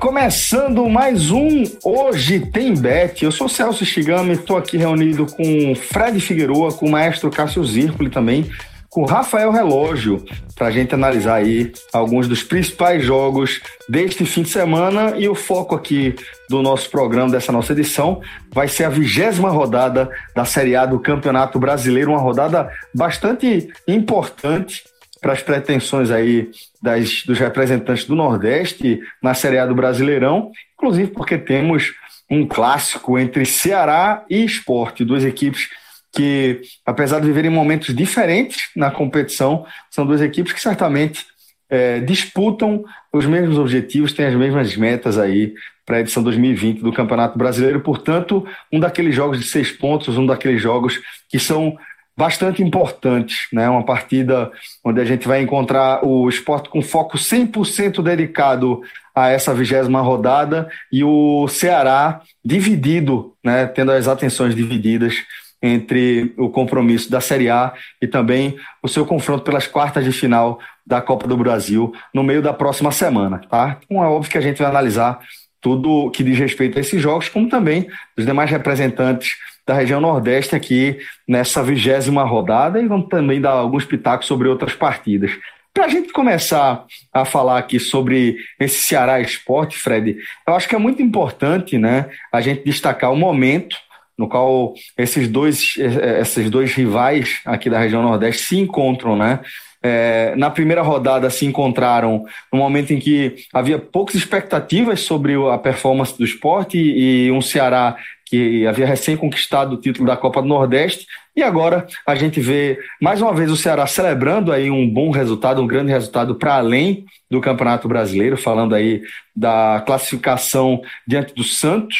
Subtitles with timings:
[0.00, 3.22] Começando mais um Hoje Tem Bet.
[3.22, 8.08] Eu sou Celso Shigami, estou aqui reunido com Fred Figueroa, com o maestro Cássio Zirpoli
[8.08, 8.50] também,
[8.88, 14.48] com Rafael Relógio, para a gente analisar aí alguns dos principais jogos deste fim de
[14.48, 16.14] semana e o foco aqui
[16.48, 20.98] do nosso programa, dessa nossa edição, vai ser a vigésima rodada da Série A do
[20.98, 24.82] Campeonato Brasileiro, uma rodada bastante importante
[25.20, 26.50] para as pretensões aí
[26.82, 31.92] das, dos representantes do Nordeste na Série A do Brasileirão, inclusive porque temos
[32.30, 35.68] um clássico entre Ceará e Esporte, duas equipes
[36.12, 41.24] que, apesar de viverem momentos diferentes na competição, são duas equipes que certamente
[41.68, 45.54] é, disputam os mesmos objetivos, têm as mesmas metas aí
[45.86, 47.80] para a edição 2020 do Campeonato Brasileiro.
[47.80, 51.76] Portanto, um daqueles jogos de seis pontos, um daqueles jogos que são
[52.20, 53.66] bastante importantes, né?
[53.70, 54.52] Uma partida
[54.84, 58.82] onde a gente vai encontrar o esporte com foco 100% dedicado
[59.14, 63.64] a essa vigésima rodada e o Ceará dividido, né?
[63.64, 65.14] Tendo as atenções divididas
[65.62, 67.72] entre o compromisso da Série A
[68.02, 72.42] e também o seu confronto pelas quartas de final da Copa do Brasil no meio
[72.42, 73.78] da próxima semana, tá?
[73.82, 75.20] Então é óbvio que a gente vai analisar
[75.58, 79.36] tudo que diz respeito a esses jogos, como também os demais representantes
[79.70, 80.98] da região Nordeste aqui
[81.28, 85.30] nessa vigésima rodada e vamos também dar alguns pitacos sobre outras partidas.
[85.72, 90.16] Para a gente começar a falar aqui sobre esse Ceará Esporte, Fred,
[90.48, 93.76] eu acho que é muito importante né, a gente destacar o momento
[94.18, 95.76] no qual esses dois,
[96.18, 99.38] esses dois rivais aqui da região Nordeste se encontram, né?
[99.82, 105.56] É, na primeira rodada se encontraram no momento em que havia poucas expectativas sobre a
[105.56, 107.96] performance do esporte e um Ceará
[108.30, 111.04] que havia recém conquistado o título da Copa do Nordeste.
[111.34, 115.60] E agora a gente vê mais uma vez o Ceará celebrando aí um bom resultado,
[115.60, 119.02] um grande resultado para além do Campeonato Brasileiro, falando aí
[119.34, 121.96] da classificação diante do Santos,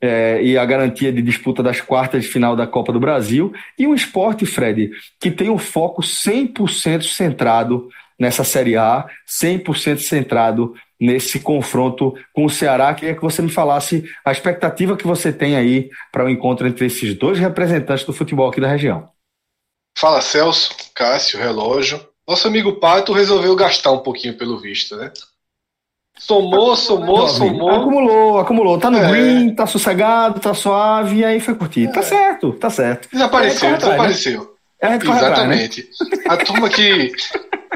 [0.00, 3.86] é, e a garantia de disputa das quartas de final da Copa do Brasil, e
[3.86, 7.88] um esporte, Fred, que tem um foco 100% centrado
[8.18, 12.92] nessa Série A, 100% centrado nesse confronto com o Ceará.
[12.92, 16.86] Queria que você me falasse a expectativa que você tem aí para o encontro entre
[16.86, 19.08] esses dois representantes do futebol aqui da região.
[19.96, 22.04] Fala Celso, Cássio, Relógio.
[22.26, 25.12] Nosso amigo Pato resolveu gastar um pouquinho pelo visto, né?
[26.18, 27.70] Somou, somou, somou.
[27.70, 28.78] Acumulou, acumulou.
[28.78, 29.08] Tá no é.
[29.08, 31.86] green, tá sossegado, tá suave, e aí foi curtir.
[31.86, 31.94] Tá é.
[31.94, 33.08] Tá certo, tá certo.
[33.12, 34.40] Desapareceu, desapareceu.
[34.82, 34.98] Né?
[35.02, 35.88] Exatamente.
[36.00, 36.24] Atrás, né?
[36.28, 37.12] A turma que,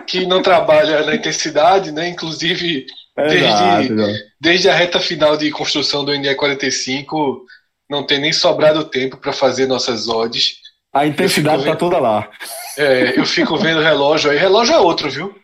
[0.06, 2.08] que não trabalha na intensidade, né?
[2.08, 2.86] Inclusive,
[3.16, 3.94] desde, exato,
[4.41, 7.44] desde a reta final de construção do NE 45,
[7.88, 10.54] não tem nem sobrado tempo para fazer nossas odds.
[10.92, 12.28] A intensidade tá toda lá.
[12.76, 14.36] É, eu fico vendo o relógio aí.
[14.36, 15.34] Relógio é outro, viu?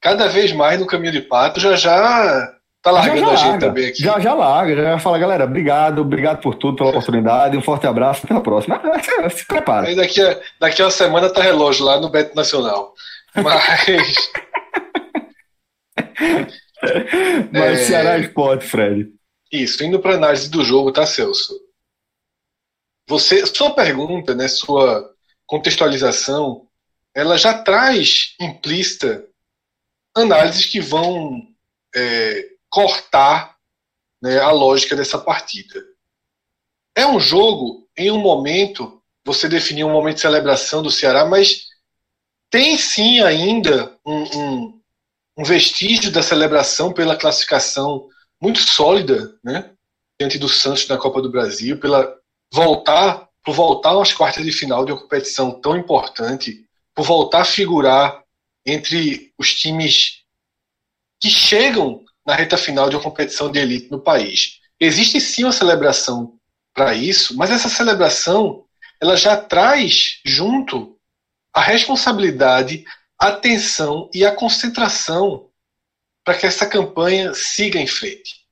[0.00, 3.50] Cada vez mais no caminho de pato, já já tá largando já, já a gente
[3.50, 3.66] larga.
[3.66, 4.02] também aqui.
[4.02, 8.22] Já já larga, já fala, galera, obrigado, obrigado por tudo, pela oportunidade, um forte abraço,
[8.24, 8.80] até a próxima.
[9.30, 9.88] Se prepara.
[9.88, 12.94] Aí daqui a, daqui a uma semana tá relógio lá no Beto Nacional.
[13.34, 14.14] Mas.
[17.52, 17.84] Mas é...
[17.84, 19.08] Ceará Esporte, Fred.
[19.50, 21.54] Isso, indo para análise do jogo, tá, Celso?
[23.08, 25.10] Você, sua pergunta, né, sua
[25.46, 26.66] contextualização,
[27.14, 29.24] ela já traz implícita
[30.14, 31.46] análises que vão
[31.94, 33.56] é, cortar
[34.22, 35.82] né, a lógica dessa partida.
[36.96, 41.66] É um jogo em um momento, você definiu um momento de celebração do Ceará, mas
[42.50, 44.80] tem sim ainda um, um,
[45.38, 48.08] um vestígio da celebração pela classificação
[48.40, 49.72] muito sólida, né,
[50.18, 52.16] diante do Santos na Copa do Brasil, pela
[52.52, 57.44] voltar, por voltar às quartas de final de uma competição tão importante, por voltar a
[57.44, 58.24] figurar
[58.70, 60.22] entre os times
[61.20, 64.60] que chegam na reta final de uma competição de elite no país.
[64.78, 66.38] Existe sim uma celebração
[66.74, 68.64] para isso, mas essa celebração
[69.00, 70.98] ela já traz junto
[71.52, 72.84] a responsabilidade,
[73.18, 75.50] a atenção e a concentração
[76.24, 78.46] para que essa campanha siga em frente.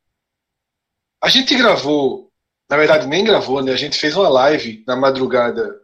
[1.22, 2.32] A gente gravou,
[2.68, 3.72] na verdade nem gravou, né?
[3.72, 5.80] A gente fez uma live na madrugada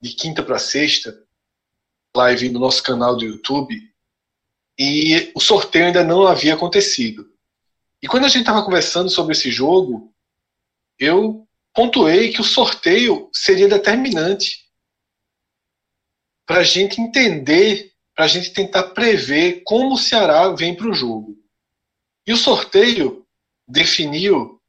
[0.00, 1.16] de quinta para sexta,
[2.16, 3.80] live no nosso canal do YouTube,
[4.78, 7.30] e o sorteio ainda não havia acontecido.
[8.02, 10.12] E quando a gente estava conversando sobre esse jogo,
[10.98, 14.66] eu pontuei que o sorteio seria determinante
[16.46, 20.94] para a gente entender, para a gente tentar prever como o Ceará vem para o
[20.94, 21.36] jogo.
[22.26, 23.26] E o sorteio
[23.68, 24.60] definiu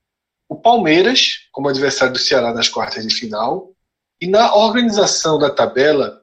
[0.47, 3.73] o Palmeiras como adversário do Ceará nas quartas de final.
[4.19, 6.20] E na organização da tabela,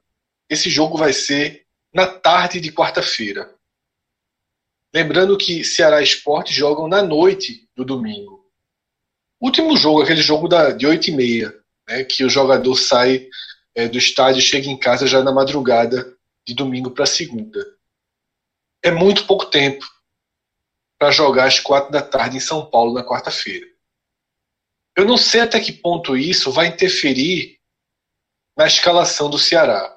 [0.49, 3.55] esse jogo vai ser na tarde de quarta-feira.
[4.95, 8.49] Lembrando que Ceará e Esporte jogam na noite do domingo.
[9.41, 13.29] Último jogo, aquele jogo da, de 8 e meia, né, que o jogador sai
[13.75, 16.17] é, do estádio chega em casa já na madrugada
[16.47, 17.65] de domingo para segunda.
[18.83, 19.87] É muito pouco tempo
[20.99, 23.67] para jogar às quatro da tarde em São Paulo na quarta-feira.
[24.97, 27.61] Eu não sei até que ponto isso vai interferir
[28.57, 29.97] na escalação do Ceará.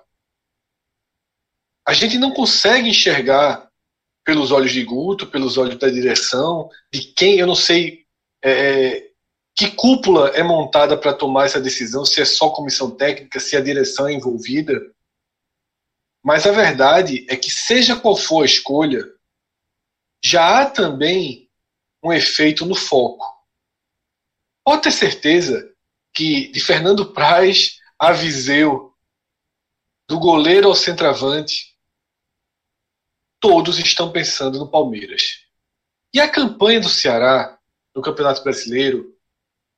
[1.85, 3.69] A gente não consegue enxergar
[4.23, 8.05] pelos olhos de Guto, pelos olhos da direção, de quem eu não sei
[8.43, 9.11] é,
[9.55, 13.61] que cúpula é montada para tomar essa decisão, se é só comissão técnica, se a
[13.61, 14.79] direção é envolvida.
[16.23, 19.03] Mas a verdade é que, seja qual for a escolha,
[20.23, 21.49] já há também
[22.03, 23.25] um efeito no foco.
[24.63, 25.71] Pode ter certeza
[26.13, 28.93] que de Fernando Praz a Viseu,
[30.07, 31.70] do goleiro ao centroavante,
[33.41, 35.41] todos estão pensando no Palmeiras.
[36.13, 37.57] E a campanha do Ceará
[37.93, 39.13] no Campeonato Brasileiro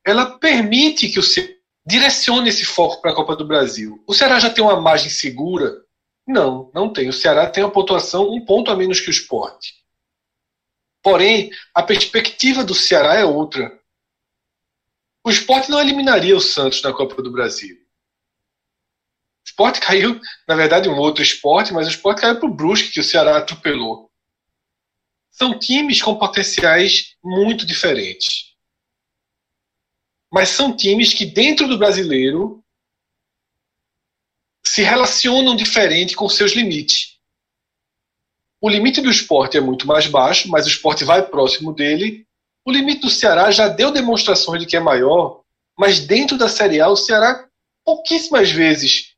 [0.04, 1.54] ela permite que o Ceará
[1.86, 4.02] direcione esse foco para a Copa do Brasil.
[4.06, 5.82] O Ceará já tem uma margem segura?
[6.26, 7.08] Não, não tem.
[7.08, 9.74] O Ceará tem uma pontuação um ponto a menos que o esporte.
[11.02, 13.78] Porém, a perspectiva do Ceará é outra.
[15.22, 17.76] O esporte não eliminaria o Santos na Copa do Brasil.
[19.44, 22.92] O esporte caiu, na verdade, um outro esporte, mas o esporte caiu para o Brusque,
[22.92, 24.10] que o Ceará atropelou.
[25.30, 28.54] São times com potenciais muito diferentes
[30.34, 32.60] mas são times que dentro do brasileiro
[34.66, 37.20] se relacionam diferente com seus limites.
[38.60, 42.26] O limite do esporte é muito mais baixo, mas o esporte vai próximo dele.
[42.64, 45.42] O limite do Ceará já deu demonstrações de que é maior,
[45.78, 47.48] mas dentro da Série A, o Ceará
[47.84, 49.13] pouquíssimas vezes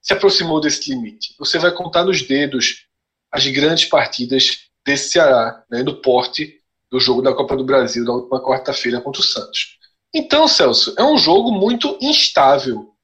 [0.00, 1.34] se aproximou desse limite.
[1.38, 2.86] Você vai contar nos dedos
[3.30, 6.58] as grandes partidas desse Ceará, né, no porte
[6.90, 9.78] do jogo da Copa do Brasil da última quarta-feira contra o Santos.
[10.14, 12.94] Então, Celso, é um jogo muito instável.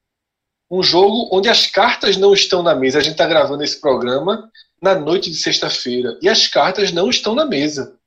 [0.71, 2.97] Um jogo onde as cartas não estão na mesa.
[2.97, 4.49] A gente está gravando esse programa
[4.81, 7.99] na noite de sexta-feira e as cartas não estão na mesa.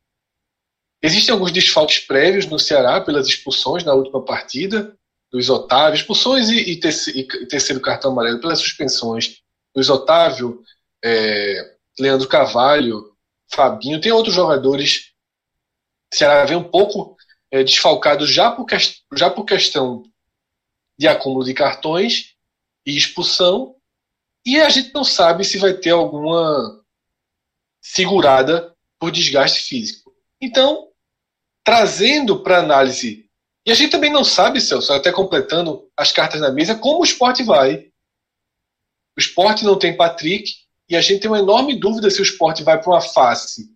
[1.01, 4.98] Existem alguns desfalques prévios no Ceará pelas expulsões na última partida,
[5.33, 9.41] Luiz Otávio, expulsões e, e, terceiro, e terceiro, cartão amarelo pelas suspensões.
[9.75, 10.63] Luiz Otávio,
[11.05, 13.15] é, Leandro Carvalho,
[13.53, 15.13] Fabinho, tem outros jogadores.
[16.13, 17.17] O Ceará vem um pouco
[17.51, 18.67] é, desfalcado já por,
[19.15, 20.03] já por questão
[20.99, 22.35] de acúmulo de cartões
[22.85, 23.77] e expulsão,
[24.45, 26.83] e a gente não sabe se vai ter alguma
[27.81, 30.13] segurada por desgaste físico.
[30.41, 30.89] Então,
[31.63, 33.28] trazendo para análise,
[33.69, 37.05] e a gente também não sabe, Celso, até completando as cartas na mesa, como o
[37.05, 37.91] esporte vai.
[39.15, 40.51] O esporte não tem Patrick,
[40.89, 43.71] e a gente tem uma enorme dúvida se o esporte vai para uma face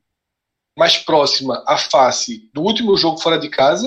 [0.78, 3.87] mais próxima à face do último jogo fora de casa,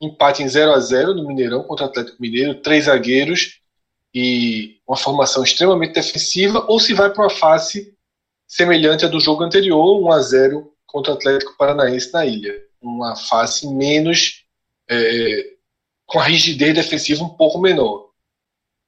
[0.00, 3.60] empate em 0 a 0 no Mineirão contra o Atlético Mineiro, três zagueiros
[4.14, 7.94] e uma formação extremamente defensiva, ou se vai para uma face
[8.48, 12.54] semelhante à do jogo anterior, 1 a 0 contra o Atlético Paranaense na ilha.
[12.80, 14.43] Uma face menos.
[14.88, 15.54] É,
[16.06, 18.10] com a rigidez defensiva um pouco menor.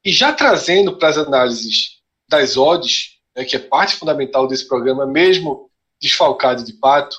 [0.04, 5.06] E já trazendo para as análises das odds, né, que é parte fundamental desse programa,
[5.06, 7.16] mesmo desfalcado de pato,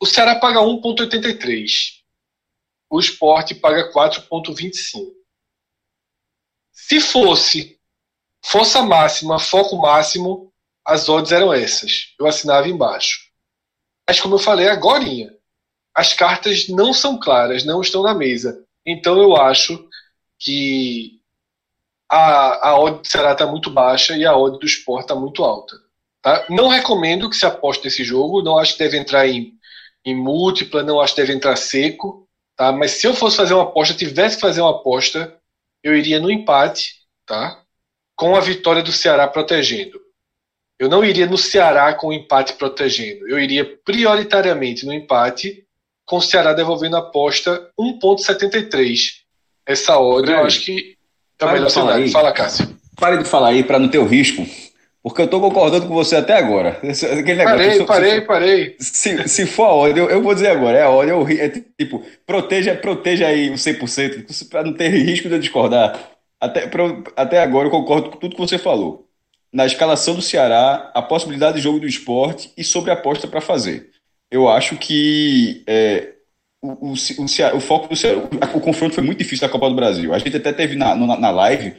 [0.00, 1.96] o Ceará paga 1,83.
[2.88, 5.12] O esporte paga 4,25.
[6.72, 7.80] Se fosse
[8.44, 10.52] força máxima, foco máximo,
[10.84, 12.14] as odds eram essas.
[12.18, 13.30] Eu assinava embaixo.
[14.08, 15.04] Mas como eu falei agora,
[15.96, 18.62] as cartas não são claras, não estão na mesa.
[18.84, 19.88] Então eu acho
[20.38, 21.18] que
[22.08, 25.42] a, a odd do Ceará está muito baixa e a odd do esporte está muito
[25.42, 25.74] alta.
[26.22, 26.44] Tá?
[26.50, 29.56] Não recomendo que se aposte nesse jogo, não acho que deve entrar em
[30.06, 32.70] em múltipla, não acho que deve entrar seco, tá?
[32.70, 35.36] Mas se eu fosse fazer uma aposta, tivesse que fazer uma aposta,
[35.82, 36.94] eu iria no empate,
[37.26, 37.60] tá?
[38.14, 40.00] Com a vitória do Ceará protegendo.
[40.78, 43.28] Eu não iria no Ceará com o empate protegendo.
[43.28, 45.65] Eu iria prioritariamente no empate,
[46.06, 48.98] com o Ceará devolvendo a aposta 1,73.
[49.66, 50.96] Essa hora eu acho que
[51.38, 52.10] é o melhor cenário.
[52.10, 52.76] Fala, Cássio.
[52.96, 54.46] Pare de falar aí para não ter o risco,
[55.02, 56.80] porque eu estou concordando com você até agora.
[56.80, 58.76] Aquele negócio, parei, se, parei, se, parei.
[58.78, 61.48] Se, se for a ordem, eu, eu, vou dizer agora, é a ordem, é,
[61.78, 66.00] tipo, proteja, proteja aí o 100%, para não ter risco de eu discordar.
[66.40, 66.84] Até, pra,
[67.16, 69.06] até agora eu concordo com tudo que você falou
[69.52, 73.40] na escalação do Ceará, a possibilidade de jogo do esporte e sobre a aposta para
[73.40, 73.90] fazer.
[74.30, 76.14] Eu acho que é,
[76.60, 78.20] o, o, o, o, foco do Ceará,
[78.54, 80.12] o, confronto foi muito difícil da Copa do Brasil.
[80.12, 81.74] A gente até teve na, na, na live,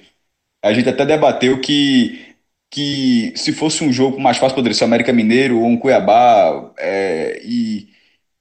[0.63, 2.25] a gente até debateu que
[2.70, 7.42] que se fosse um jogo mais fácil poderia ser América Mineiro ou um Cuiabá é,
[7.44, 7.88] e,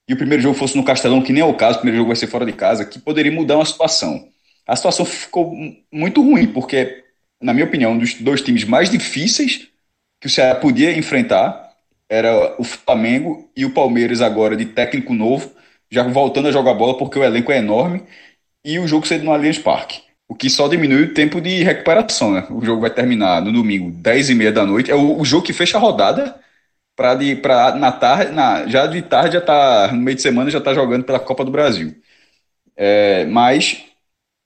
[0.07, 2.09] e o primeiro jogo fosse no Castelão, que nem é o caso, o primeiro jogo
[2.09, 4.27] vai ser fora de casa, que poderia mudar uma situação.
[4.67, 5.55] A situação ficou
[5.91, 7.05] muito ruim, porque
[7.41, 9.67] na minha opinião, um dos dois times mais difíceis
[10.19, 11.66] que o Ceará podia enfrentar
[12.09, 15.51] era o Flamengo e o Palmeiras agora de técnico novo,
[15.91, 18.03] já voltando a jogar bola porque o elenco é enorme
[18.63, 20.01] e o jogo sendo no Allianz Parque.
[20.27, 22.45] O que só diminui o tempo de recuperação, né?
[22.51, 24.91] O jogo vai terminar no domingo, 10 e meia da noite.
[24.91, 26.35] É o, o jogo que fecha a rodada
[26.95, 30.49] para de para na tarde, na, já de tarde já tá no meio de semana
[30.51, 31.95] já tá jogando pela Copa do Brasil.
[32.75, 33.83] É, mas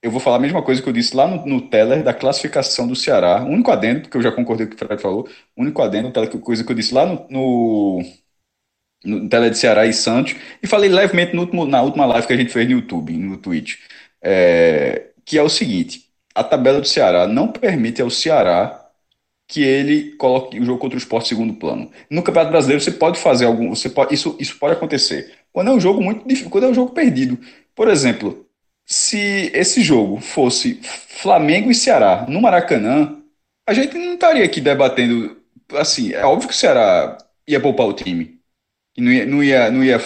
[0.02, 2.86] eu vou falar a mesma coisa que eu disse lá no, no Teller da classificação
[2.88, 3.42] do Ceará.
[3.44, 5.80] O único adendo, porque eu já concordei com o que o Fred falou, o único
[5.82, 8.02] adendo, coisa que eu disse lá no, no,
[9.04, 12.36] no Teller de Ceará e Santos, e falei levemente último, na última live que a
[12.36, 13.76] gente fez no YouTube, no Twitch,
[14.22, 18.78] é, que é o seguinte: a tabela do Ceará não permite ao Ceará
[19.48, 21.90] que ele coloque o jogo contra o esporte segundo plano.
[22.10, 23.68] No Campeonato Brasileiro você pode fazer algum.
[23.74, 25.34] Você pode, isso, isso pode acontecer.
[25.52, 27.38] Quando é um jogo muito difícil, quando é um jogo perdido.
[27.74, 28.41] Por exemplo,
[28.86, 33.18] se esse jogo fosse Flamengo e Ceará no Maracanã,
[33.66, 35.36] a gente não estaria aqui debatendo.
[35.74, 38.40] Assim, é óbvio que o Ceará ia poupar o time.
[38.94, 39.98] Que não ia, não ia, não ia,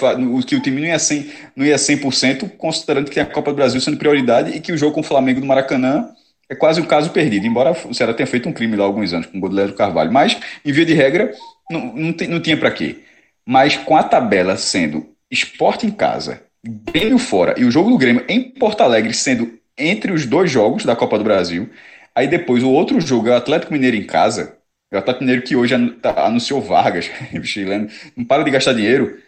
[0.46, 3.56] que o time não ia 100%, não ia 100% considerando que tem a Copa do
[3.56, 6.14] Brasil sendo prioridade e que o jogo com o Flamengo no Maracanã
[6.48, 9.26] é quase um caso perdido, embora o Ceará tenha feito um crime lá alguns anos
[9.26, 10.12] com o Godeleiro Carvalho.
[10.12, 11.34] Mas, em via de regra,
[11.70, 13.00] não, não, não tinha para quê.
[13.44, 18.24] Mas com a tabela sendo esporte em casa, Grêmio fora e o jogo do Grêmio
[18.28, 21.70] em Porto Alegre sendo entre os dois jogos da Copa do Brasil.
[22.14, 24.58] Aí depois o outro jogo é o Atlético Mineiro em casa.
[24.92, 27.10] O Atlético Mineiro que hoje tá, anunciou Vargas,
[28.16, 29.20] não para de gastar dinheiro.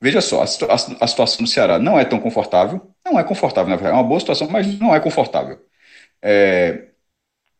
[0.00, 2.92] Veja só, a, a, situação do Ceará não é tão confortável.
[3.04, 3.96] Não é confortável, na verdade.
[3.96, 5.60] É uma boa situação, mas não é confortável.
[6.20, 6.88] É,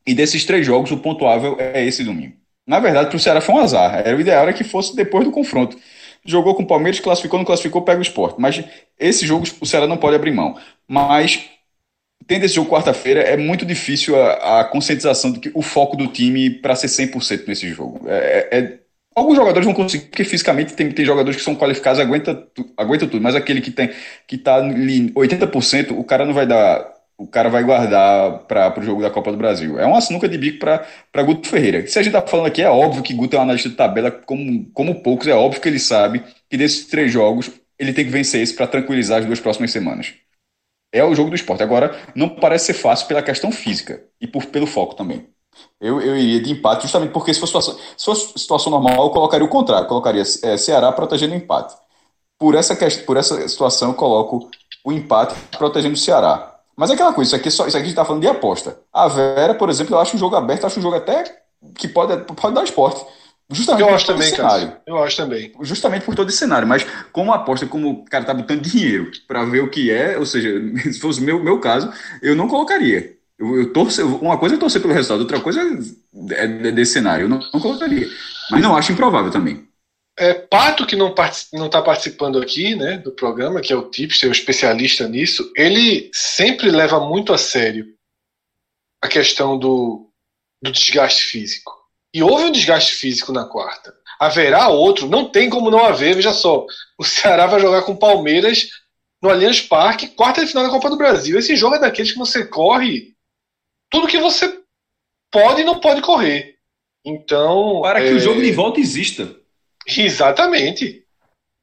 [0.06, 2.36] e desses três jogos, o pontuável é esse domingo.
[2.66, 3.94] Na verdade, para o Ceará foi um azar.
[4.04, 5.76] Era o ideal era que fosse depois do confronto
[6.24, 8.40] jogou com o Palmeiras, classificou, não classificou, pega o esporte.
[8.40, 8.64] Mas
[8.98, 10.56] esse jogo o Ceará não pode abrir mão.
[10.86, 11.48] Mas
[12.26, 16.06] tendo esse jogo quarta-feira, é muito difícil a, a, conscientização de que o foco do
[16.06, 18.08] time para ser 100% nesse jogo.
[18.08, 18.78] É, é, é,
[19.14, 23.22] alguns jogadores vão conseguir, porque fisicamente tem, tem jogadores que são qualificados, aguenta, aguenta tudo,
[23.22, 23.90] mas aquele que tem
[24.26, 26.91] que está ali 80%, o cara não vai dar
[27.22, 29.78] o cara vai guardar para o jogo da Copa do Brasil.
[29.78, 31.86] É uma sinuca de bico para Guto Ferreira.
[31.86, 34.10] Se a gente está falando aqui, é óbvio que Guto é um analista de tabela,
[34.10, 38.10] como, como poucos, é óbvio que ele sabe que desses três jogos ele tem que
[38.10, 40.14] vencer esse para tranquilizar as duas próximas semanas.
[40.92, 41.62] É o jogo do esporte.
[41.62, 45.26] Agora, não parece ser fácil pela questão física e por, pelo foco também.
[45.80, 49.10] Eu, eu iria de empate, justamente porque se fosse situação, se fosse situação normal, eu
[49.10, 49.86] colocaria o contrário.
[49.86, 51.74] Colocaria é, Ceará protegendo o empate.
[52.36, 52.76] Por essa,
[53.06, 54.50] por essa situação, eu coloco
[54.84, 56.51] o empate protegendo o Ceará.
[56.76, 58.78] Mas é aquela coisa, isso aqui, só, isso aqui a gente tá falando de aposta.
[58.92, 61.24] A Vera, por exemplo, eu acho um jogo aberto, acho um jogo até
[61.76, 63.04] que pode, pode dar esporte.
[63.50, 64.72] Justamente eu acho também, cenário.
[64.86, 65.52] Eu acho também.
[65.60, 66.66] Justamente por todo esse cenário.
[66.66, 70.24] Mas como aposta, como o cara tá botando dinheiro para ver o que é, ou
[70.24, 70.50] seja,
[70.90, 73.12] se fosse o meu, meu caso, eu não colocaria.
[73.38, 75.60] Eu, eu torço, uma coisa é torcer pelo resultado, outra coisa
[76.30, 77.24] é, é desse cenário.
[77.24, 78.08] Eu não, não colocaria.
[78.50, 79.68] Mas não acho improvável também.
[80.18, 84.32] É, Pato, que não está participando aqui né, do programa, que é o tipster, o
[84.32, 87.86] especialista nisso, ele sempre leva muito a sério
[89.00, 90.10] a questão do,
[90.62, 91.72] do desgaste físico.
[92.14, 93.94] E houve um desgaste físico na quarta.
[94.20, 96.66] Haverá outro, não tem como não haver, veja só.
[96.98, 98.68] O Ceará vai jogar com o Palmeiras
[99.20, 101.38] no Allianz Parque, quarta de final da Copa do Brasil.
[101.38, 103.12] Esse jogo é daqueles que você corre
[103.90, 104.60] tudo que você
[105.30, 106.56] pode e não pode correr.
[107.04, 107.80] Então.
[107.82, 108.08] Para é...
[108.08, 109.41] que o jogo de volta exista.
[109.86, 111.04] Exatamente.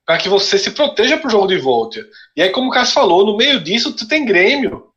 [0.05, 2.05] Para que você se proteja para o jogo de volta.
[2.35, 4.91] E aí, como o Cássio falou, no meio disso, tu tem Grêmio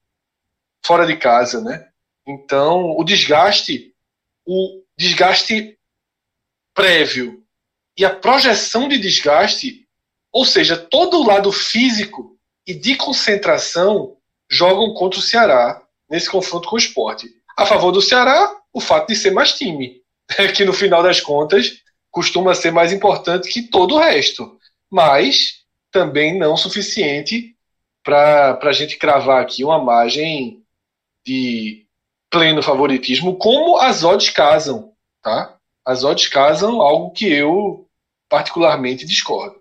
[0.84, 1.88] fora de casa, né?
[2.26, 3.94] Então, o desgaste,
[4.46, 5.78] o desgaste
[6.74, 7.42] prévio
[7.96, 9.86] e a projeção de desgaste,
[10.32, 14.16] ou seja, todo o lado físico e de concentração
[14.48, 17.28] jogam contra o Ceará nesse confronto com o esporte.
[17.56, 20.02] A favor do Ceará, o fato de ser mais time.
[20.54, 24.58] que no final das contas costuma ser mais importante que todo o resto,
[24.90, 27.56] mas também não suficiente
[28.04, 30.62] para a gente cravar aqui uma margem
[31.26, 31.86] de
[32.30, 34.92] pleno favoritismo, como as odds casam,
[35.22, 35.56] tá?
[35.84, 37.86] As odds casam algo que eu
[38.28, 39.60] particularmente discordo.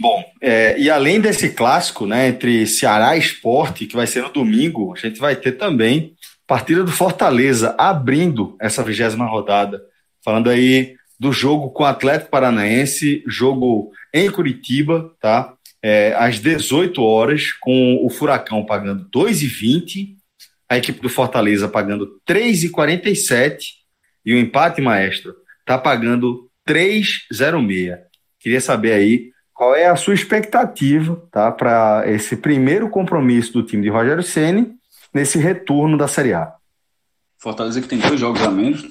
[0.00, 4.32] Bom, é, e além desse clássico, né, entre Ceará e Esporte, que vai ser no
[4.32, 6.14] domingo, a gente vai ter também
[6.46, 9.82] partida do Fortaleza abrindo essa vigésima rodada,
[10.24, 15.54] falando aí do jogo com o Atlético Paranaense, jogo em Curitiba, tá?
[15.82, 20.16] É, às 18 horas, com o Furacão pagando 2,20,
[20.68, 23.58] a equipe do Fortaleza pagando 3,47
[24.24, 25.34] e o empate maestro
[25.64, 27.98] tá pagando 3,06.
[28.38, 33.82] Queria saber aí qual é a sua expectativa, tá, para esse primeiro compromisso do time
[33.82, 34.72] de Rogério Ceni
[35.12, 36.52] nesse retorno da Série A.
[37.38, 38.86] Fortaleza que tem dois jogos a menos,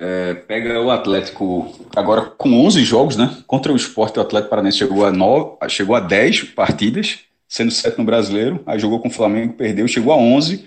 [0.00, 3.36] é, pega o Atlético agora com 11 jogos, né?
[3.46, 7.98] Contra o Sport, o Atlético Paranense chegou a, 9, chegou a 10 partidas, sendo 7
[7.98, 10.64] no Brasileiro, aí jogou com o Flamengo, perdeu, chegou a 11,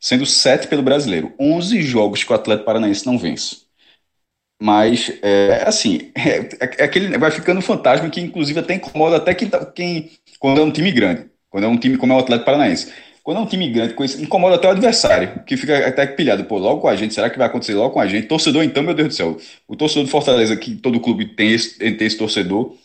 [0.00, 1.32] sendo 7 pelo Brasileiro.
[1.38, 3.62] 11 jogos que o Atlético Paranaense não vence.
[4.60, 9.48] Mas, é, assim, é, é, aquele, vai ficando fantasma que, inclusive, até incomoda até quem,
[9.48, 10.10] tá, quem,
[10.40, 12.92] quando é um time grande, quando é um time como é o Atlético Paranaense.
[13.22, 16.80] Quando é um time grande, incomoda até o adversário, que fica até pilhado, pô, logo
[16.80, 18.26] com a gente, será que vai acontecer logo com a gente?
[18.26, 19.36] Torcedor, então, meu Deus do céu,
[19.68, 22.78] o torcedor do Fortaleza, que todo clube tem esse, tem esse torcedor, o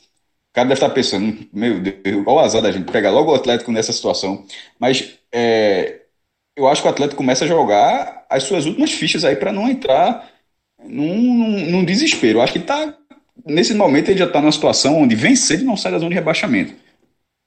[0.53, 3.71] cara deve estar pensando, meu Deus, qual o azar da gente pegar logo o Atlético
[3.71, 4.45] nessa situação.
[4.79, 6.01] Mas é,
[6.55, 9.69] eu acho que o Atlético começa a jogar as suas últimas fichas aí para não
[9.69, 10.29] entrar
[10.83, 12.39] num, num desespero.
[12.39, 12.97] Eu acho que tá,
[13.45, 16.15] nesse momento ele já está numa situação onde vencer ele não sai da zona de
[16.15, 16.73] rebaixamento.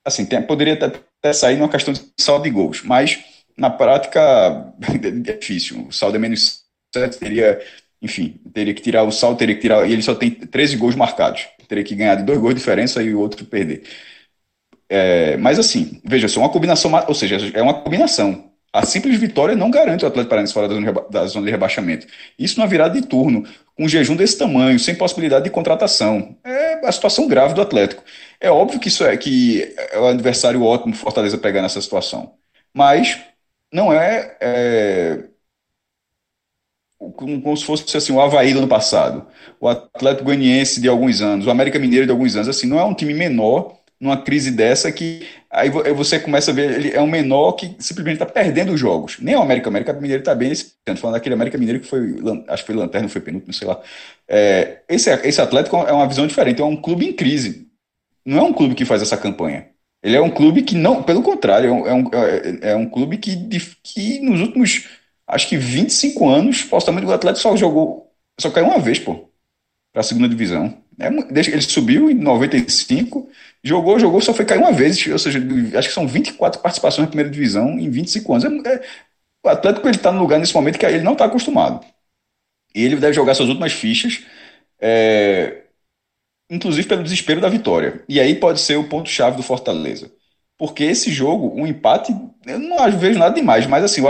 [0.04, 3.18] Assim, tem, poderia até, até sair numa questão de saldo de gols, mas
[3.56, 4.20] na prática
[5.26, 5.86] é difícil.
[5.88, 6.62] O saldo é menos
[6.94, 7.60] 7, teria,
[8.02, 10.96] enfim, teria que tirar o saldo, teria que tirar, e ele só tem 13 gols
[10.96, 11.48] marcados.
[11.68, 13.84] Teria que ganhar de dois gols de diferença e o outro perder.
[14.88, 18.49] É, mas assim, veja, só uma combinação, ou seja, é uma combinação.
[18.72, 22.06] A simples vitória não garante o Atlético Paranaense fora da zona, da zona de rebaixamento.
[22.38, 23.42] Isso numa virada de turno,
[23.74, 26.36] com um jejum desse tamanho, sem possibilidade de contratação.
[26.44, 28.04] É a situação grave do Atlético.
[28.40, 32.34] É óbvio que isso é que é o adversário ótimo Fortaleza pegar nessa situação.
[32.72, 33.18] Mas
[33.72, 35.18] não é, é
[36.98, 39.26] como se fosse assim, o Havaí do ano passado,
[39.58, 42.84] o Atlético Goianiense de alguns anos, o América Mineiro de alguns anos, assim, não é
[42.84, 47.06] um time menor numa crise dessa que aí você começa a ver, ele é um
[47.06, 49.18] menor que simplesmente está perdendo os jogos.
[49.20, 50.52] Nem o América, o América Mineiro está bem
[50.84, 52.16] tanto, falando daquele América Mineiro que foi,
[52.48, 53.82] acho que foi lanterna, foi penúltimo, sei lá.
[54.28, 57.68] É, esse, esse Atlético é uma visão diferente, é um clube em crise.
[58.24, 59.68] Não é um clube que faz essa campanha.
[60.02, 63.36] Ele é um clube que não, pelo contrário, é um, é, é um clube que,
[63.82, 64.88] que nos últimos,
[65.26, 68.10] acho que 25 anos, supostamente o Atlético só jogou,
[68.40, 69.28] só caiu uma vez, pô,
[69.92, 70.82] para a segunda divisão.
[71.00, 73.28] É, ele subiu em 95,
[73.64, 75.40] jogou, jogou, só foi cair uma vez, ou seja,
[75.78, 78.66] acho que são 24 participações na primeira divisão em 25 anos.
[78.66, 78.82] É, é,
[79.42, 81.84] o Atlético ele está no lugar nesse momento que ele não está acostumado.
[82.74, 84.22] E ele deve jogar suas últimas fichas,
[84.80, 85.62] é,
[86.50, 88.04] inclusive pelo desespero da vitória.
[88.08, 90.10] E aí pode ser o ponto-chave do Fortaleza.
[90.58, 92.14] Porque esse jogo, um empate,
[92.46, 94.02] eu não vejo nada demais, mas assim,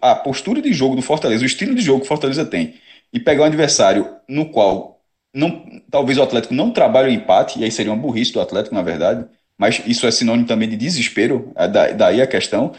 [0.00, 2.80] a postura de jogo do Fortaleza, o estilo de jogo que o Fortaleza tem,
[3.12, 4.99] e pegar um adversário no qual
[5.34, 8.74] não, talvez o Atlético não trabalhe o empate, e aí seria uma burrice do Atlético,
[8.74, 12.72] na verdade, mas isso é sinônimo também de desespero, é daí a questão,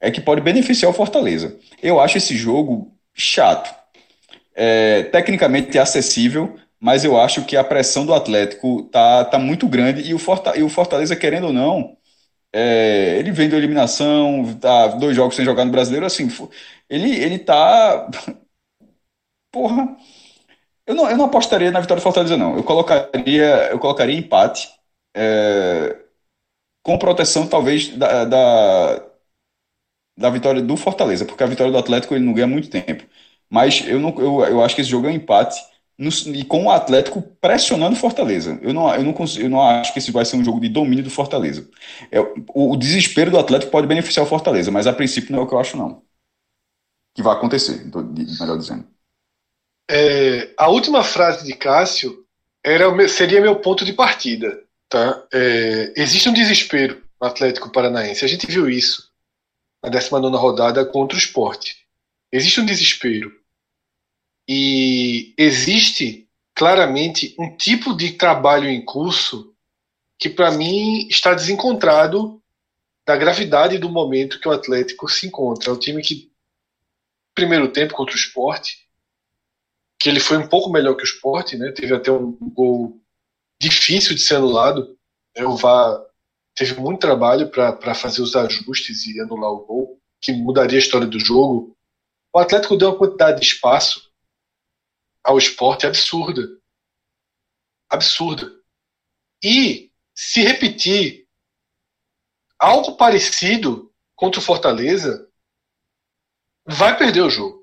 [0.00, 1.58] é que pode beneficiar o Fortaleza.
[1.82, 3.74] Eu acho esse jogo chato.
[4.54, 10.02] É, tecnicamente acessível, mas eu acho que a pressão do Atlético tá, tá muito grande
[10.02, 11.96] e o, Fortaleza, e o Fortaleza, querendo ou não,
[12.52, 16.28] é, ele vem da eliminação, tá dois jogos sem jogar no brasileiro, assim,
[16.88, 18.10] ele, ele tá.
[19.52, 19.96] Porra
[20.90, 22.56] eu não, eu não apostaria na vitória do Fortaleza, não.
[22.56, 24.68] Eu colocaria, eu colocaria empate,
[25.14, 25.96] é,
[26.82, 29.06] com proteção, talvez, da, da,
[30.18, 33.04] da, vitória do Fortaleza, porque a vitória do Atlético ele não ganha muito tempo.
[33.48, 35.60] Mas eu, não, eu, eu acho que esse jogo é um empate
[35.98, 38.58] no, e com o Atlético pressionando o Fortaleza.
[38.62, 40.68] Eu não, eu, não consigo, eu não acho que esse vai ser um jogo de
[40.68, 41.68] domínio do Fortaleza.
[42.10, 45.42] É, o, o desespero do Atlético pode beneficiar o Fortaleza, mas a princípio não é
[45.44, 46.02] o que eu acho, não.
[47.14, 47.84] Que vai acontecer,
[48.40, 48.99] melhor dizendo.
[49.92, 52.24] É, a última frase de Cássio
[52.62, 54.62] era, seria meu ponto de partida.
[54.88, 55.26] Tá?
[55.32, 58.24] É, existe um desespero no Atlético Paranaense.
[58.24, 59.10] A gente viu isso
[59.82, 61.76] na 19 rodada contra o esporte.
[62.30, 63.32] Existe um desespero.
[64.48, 69.52] E existe claramente um tipo de trabalho em curso
[70.16, 72.40] que, para mim, está desencontrado
[73.04, 75.70] da gravidade do momento que o Atlético se encontra.
[75.70, 76.30] É o time que,
[77.34, 78.89] primeiro tempo contra o esporte,
[80.00, 81.70] que ele foi um pouco melhor que o Sport, né?
[81.72, 82.98] Teve até um gol
[83.60, 84.98] difícil de ser anulado.
[85.36, 86.02] É, o VAR
[86.54, 91.06] teve muito trabalho para fazer os ajustes e anular o gol, que mudaria a história
[91.06, 91.76] do jogo.
[92.34, 94.10] O Atlético deu uma quantidade de espaço
[95.22, 96.48] ao esporte absurda.
[97.90, 98.50] Absurda.
[99.44, 101.28] E se repetir
[102.58, 105.30] algo parecido contra o Fortaleza,
[106.66, 107.59] vai perder o jogo.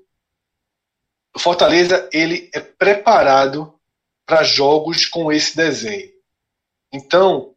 [1.38, 3.72] O Fortaleza ele é preparado
[4.26, 6.10] para jogos com esse desenho.
[6.92, 7.54] Então,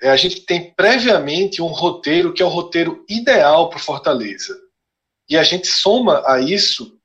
[0.00, 4.58] é, a gente tem previamente um roteiro que é o roteiro ideal para o Fortaleza.
[5.28, 6.98] E a gente soma a isso.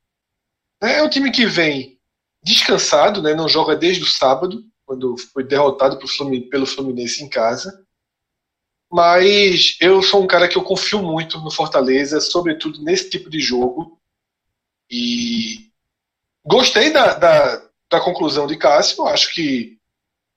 [0.82, 2.00] Né, é um time que vem
[2.42, 6.00] descansado, né, não joga desde o sábado, quando foi derrotado
[6.50, 7.86] pelo Fluminense em casa.
[8.90, 13.42] Mas eu sou um cara que eu confio muito no Fortaleza, sobretudo nesse tipo de
[13.42, 14.00] jogo.
[14.90, 15.73] E
[16.46, 19.06] Gostei da, da, da conclusão de Cássio.
[19.06, 19.78] Acho que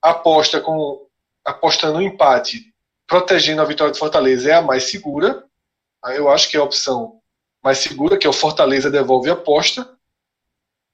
[0.00, 1.06] aposta com
[1.44, 2.74] apostando no empate,
[3.06, 5.44] protegendo a vitória do Fortaleza é a mais segura.
[6.04, 7.20] Eu acho que é a opção
[7.62, 9.96] mais segura, que é o Fortaleza devolve a aposta.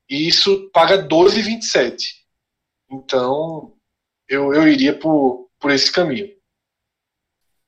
[0.08, 1.96] E isso paga 12,27.
[2.90, 3.72] Então,
[4.28, 6.30] eu, eu iria por, por esse caminho.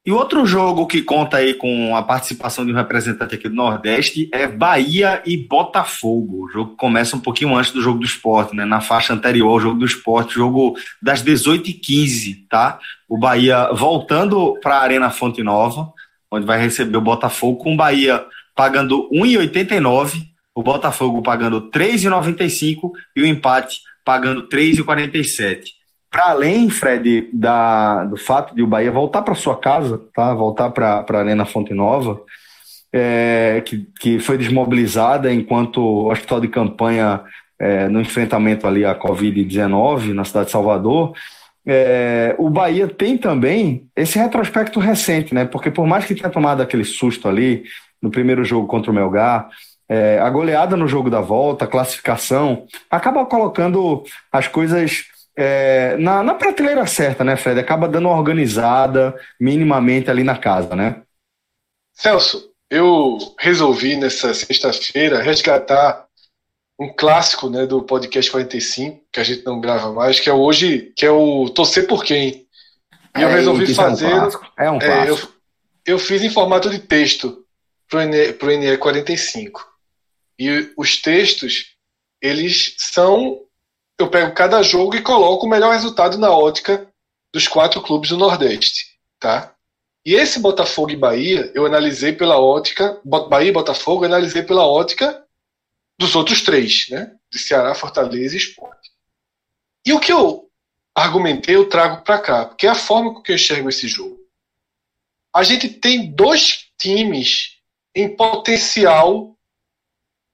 [0.06, 4.28] E outro jogo que conta aí com a participação de um representante aqui do Nordeste
[4.34, 6.44] é Bahia e Botafogo.
[6.44, 8.66] O jogo começa um pouquinho antes do jogo do esporte, né?
[8.66, 12.78] Na faixa anterior ao jogo do esporte, jogo das 18h15, tá?
[13.08, 15.90] O Bahia voltando para a Arena Fonte Nova,
[16.30, 20.22] onde vai receber o Botafogo, com o Bahia pagando 1,89,
[20.54, 25.83] o Botafogo pagando 3,95 e o empate pagando 3,47
[26.14, 30.33] para além, Fred, da, do fato de o Bahia voltar para sua casa, tá?
[30.33, 32.22] voltar para a Arena Fonte Nova,
[32.92, 37.20] é, que, que foi desmobilizada enquanto hospital de campanha
[37.59, 41.14] é, no enfrentamento ali à Covid-19 na cidade de Salvador,
[41.66, 45.44] é, o Bahia tem também esse retrospecto recente, né?
[45.44, 47.64] Porque por mais que tenha tomado aquele susto ali
[48.00, 49.48] no primeiro jogo contra o Melgar,
[49.88, 56.22] é, a goleada no jogo da volta, a classificação, acaba colocando as coisas é, na,
[56.22, 57.58] na prateleira certa, né, Fred?
[57.58, 61.02] Acaba dando uma organizada minimamente ali na casa, né?
[61.92, 66.06] Celso, eu resolvi nessa sexta-feira resgatar
[66.78, 70.92] um clássico né, do podcast 45, que a gente não grava mais, que é hoje,
[70.96, 72.46] que é o Torcer por Quem.
[73.16, 74.06] E é, eu resolvi fazer.
[74.06, 74.52] É um clássico.
[74.58, 75.32] É um clássico.
[75.86, 77.44] É, eu, eu, fiz em formato de texto
[77.88, 79.64] para o NE 45.
[80.38, 81.76] E os textos,
[82.20, 83.40] eles são
[83.98, 86.88] eu pego cada jogo e coloco o melhor resultado na ótica
[87.33, 89.54] dos quatro clubes do Nordeste, tá?
[90.04, 94.66] E esse Botafogo e Bahia, eu analisei pela ótica, Bahia e Botafogo, eu analisei pela
[94.66, 95.24] ótica
[95.98, 97.14] dos outros três, né?
[97.30, 98.90] De Ceará, Fortaleza e Esporte.
[99.87, 100.50] E o que eu
[100.94, 104.18] argumentei, eu trago para cá, porque é a forma com que eu enxergo esse jogo.
[105.35, 107.59] A gente tem dois times
[107.94, 109.37] em potencial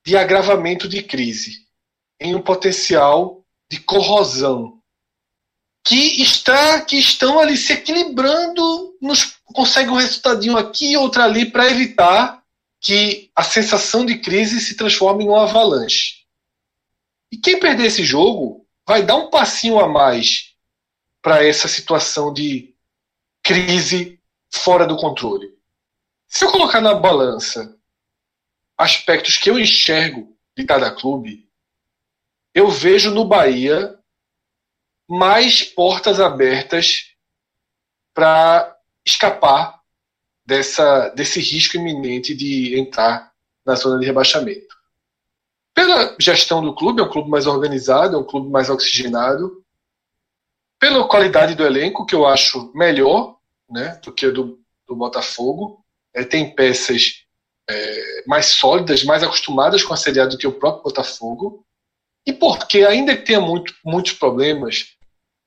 [0.05, 1.67] de agravamento de crise,
[2.21, 3.40] em um potencial
[3.71, 4.81] de corrosão
[5.85, 11.71] que está que estão ali se equilibrando, nos consegue um resultadinho aqui, outro ali para
[11.71, 12.43] evitar
[12.81, 16.25] que a sensação de crise se transforme em uma avalanche.
[17.33, 20.55] E quem perder esse jogo vai dar um passinho a mais
[21.23, 22.75] para essa situação de
[23.43, 24.19] crise
[24.53, 25.55] fora do controle.
[26.27, 27.77] Se eu colocar na balança
[28.77, 31.50] aspectos que eu enxergo de cada clube,
[32.55, 33.99] eu vejo no Bahia
[35.09, 37.15] mais portas abertas
[38.15, 39.81] para escapar
[40.45, 43.33] dessa, desse risco iminente de entrar
[43.65, 44.77] na zona de rebaixamento.
[45.75, 49.65] Pela gestão do clube, é um clube mais organizado, é um clube mais oxigenado.
[50.79, 53.37] Pela qualidade do elenco, que eu acho melhor
[53.69, 55.85] né, do que o do, do Botafogo.
[56.13, 57.25] É, tem peças
[57.69, 61.65] é, mais sólidas, mais acostumadas com a Série A do que o próprio Botafogo.
[62.27, 64.97] E porque, ainda que tenha muito, muitos problemas,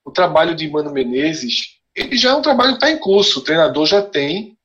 [0.04, 3.38] o trabalho de Mano Menezes ele já é um trabalho que está em curso.
[3.38, 4.58] O treinador já tem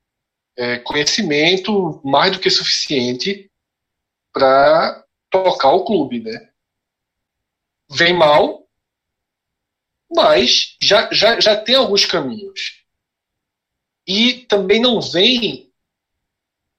[0.58, 3.50] é, conhecimento mais do que suficiente
[4.34, 6.50] para tocar o clube, né?
[7.92, 8.68] Vem mal,
[10.12, 12.84] mas já, já, já tem alguns caminhos.
[14.08, 15.72] E também não vem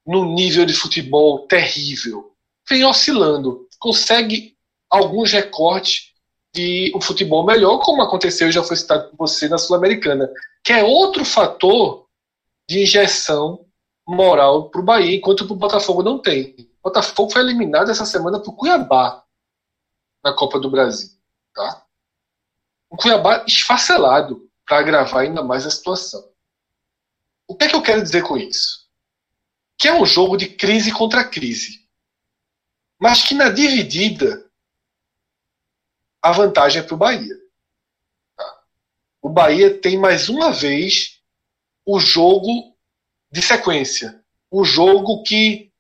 [0.04, 2.34] no nível de futebol terrível.
[2.68, 3.68] Vem oscilando.
[3.78, 4.56] Consegue
[4.90, 6.11] alguns recortes
[6.53, 10.29] de um futebol melhor, como aconteceu já foi citado por você na Sul-Americana,
[10.64, 12.07] que é outro fator
[12.68, 13.64] de injeção
[14.07, 16.55] moral para o Bahia, enquanto o Botafogo não tem.
[16.83, 19.24] O Botafogo foi eliminado essa semana por Cuiabá.
[20.22, 21.11] na Copa do Brasil.
[21.55, 21.85] Tá?
[22.90, 26.29] O Cuiabá esfacelado para agravar ainda mais a situação.
[27.46, 28.88] O que é que eu quero dizer com isso?
[29.79, 31.81] Que é um jogo de crise contra crise.
[32.98, 34.49] Mas que na dividida
[36.22, 37.37] a vantagem é para o Bahia.
[38.37, 38.59] Tá?
[39.22, 41.20] O Bahia tem mais uma vez
[41.85, 42.74] o jogo
[43.30, 44.22] de sequência.
[44.50, 45.70] O jogo que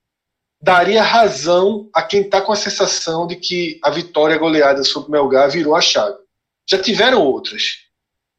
[0.60, 5.12] daria razão a quem está com a sensação de que a vitória goleada sobre o
[5.12, 6.18] Melgar virou a chave.
[6.68, 7.86] Já tiveram outras.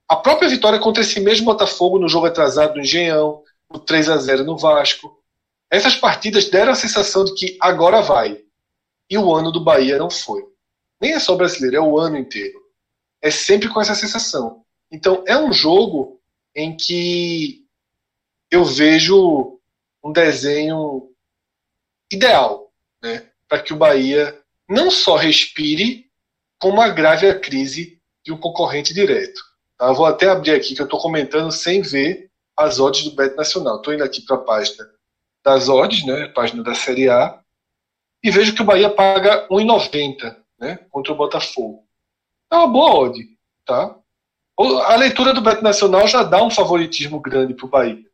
[0.07, 4.17] A própria vitória contra esse mesmo Botafogo no jogo atrasado no Engenhão, o 3 a
[4.17, 5.21] 0 no Vasco.
[5.69, 8.43] Essas partidas deram a sensação de que agora vai.
[9.09, 10.50] E o ano do Bahia não foi.
[11.01, 12.61] Nem é só brasileiro, é o ano inteiro.
[13.21, 14.63] É sempre com essa sensação.
[14.91, 16.21] Então é um jogo
[16.55, 17.65] em que
[18.51, 19.59] eu vejo
[20.03, 21.09] um desenho
[22.11, 24.37] ideal né, para que o Bahia
[24.69, 26.09] não só respire,
[26.59, 29.41] como agrave a crise de um concorrente direto.
[29.77, 29.91] Tá?
[29.91, 33.77] Vou até abrir aqui que eu estou comentando sem ver as odds do Bet Nacional.
[33.77, 34.87] Estou indo aqui para a página
[35.43, 37.41] das odds, né, página da Série A,
[38.23, 41.83] e vejo que o Bahia paga 1,90 né, contra o Botafogo.
[42.51, 43.19] É uma boa odd.
[43.65, 43.95] Tá?
[44.85, 48.05] A leitura do Bet Nacional já dá um favoritismo grande para o Bahia,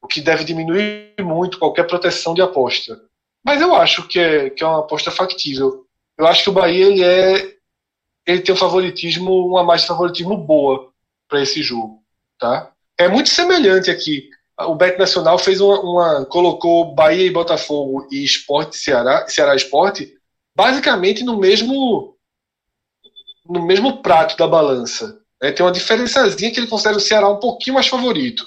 [0.00, 3.00] o que deve diminuir muito qualquer proteção de aposta.
[3.44, 5.84] Mas eu acho que é, que é uma aposta factível.
[6.16, 7.56] Eu acho que o Bahia ele é
[8.26, 10.90] ele tem um favoritismo, uma de favoritismo boa
[11.28, 12.02] para esse jogo,
[12.38, 12.72] tá?
[12.98, 14.28] É muito semelhante aqui.
[14.58, 20.16] O Bet Nacional fez uma, uma, colocou Bahia e Botafogo e Esporte Ceará, Ceará Esporte,
[20.56, 22.16] basicamente no mesmo
[23.48, 25.20] no mesmo prato da balança.
[25.40, 25.52] Né?
[25.52, 28.44] Tem uma diferençazinha que ele considera o Ceará um pouquinho mais favorito.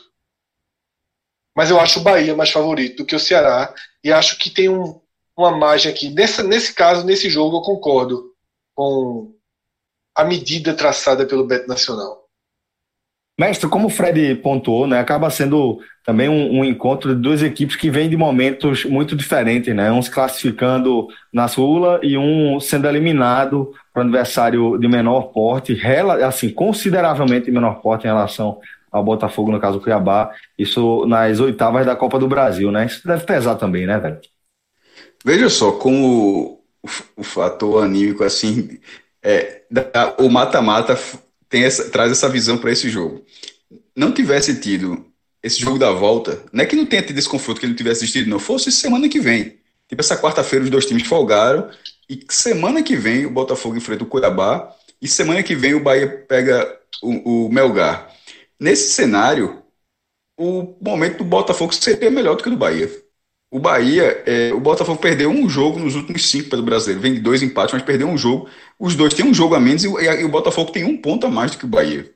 [1.56, 4.68] Mas eu acho o Bahia mais favorito do que o Ceará e acho que tem
[4.68, 5.00] um,
[5.38, 6.10] uma margem aqui.
[6.10, 8.34] Nesse, nesse caso, nesse jogo, eu concordo
[8.76, 9.34] com,
[10.20, 12.19] a medida traçada pelo Bet Nacional.
[13.40, 17.78] Mestre, como o Fred pontuou, né, acaba sendo também um, um, encontro de duas equipes
[17.78, 19.90] que vêm de momentos muito diferentes, né?
[19.90, 25.80] Um se classificando na Sula e um sendo eliminado para o adversário de menor porte,
[26.26, 28.60] assim, consideravelmente menor porte em relação
[28.92, 32.88] ao Botafogo, no caso do Cuiabá, isso nas oitavas da Copa do Brasil, né?
[32.88, 34.20] Isso deve pesar também, né, velho?
[35.24, 38.80] Veja só, como o, o fator anímico, assim,
[39.24, 39.62] é,
[40.18, 40.98] o mata-mata
[41.50, 43.26] traz essa visão para esse jogo.
[43.96, 45.06] Não tivesse tido
[45.42, 47.78] esse jogo da volta, não é que não tenha tido esse confronto que ele não
[47.78, 49.58] tivesse assistido, não, fosse semana que vem.
[49.88, 51.70] Tipo, essa quarta-feira os dois times folgaram,
[52.10, 56.08] e semana que vem o Botafogo enfrenta o Cuiabá, e semana que vem o Bahia
[56.28, 58.14] pega o, o Melgar.
[58.60, 59.64] Nesse cenário,
[60.38, 62.90] o momento do Botafogo seria melhor do que o do Bahia.
[63.52, 67.02] O Bahia, é, o Botafogo perdeu um jogo nos últimos cinco pelo brasileiro.
[67.02, 68.48] Vem dois empates, mas perdeu um jogo.
[68.78, 71.32] Os dois têm um jogo a menos e, e, o Botafogo tem um ponto a
[71.32, 72.14] mais do que o Bahia.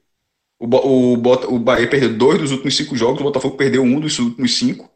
[0.59, 3.99] O, o, o, o Bahia perdeu dois dos últimos cinco jogos, o Botafogo perdeu um
[3.99, 4.89] dos últimos cinco.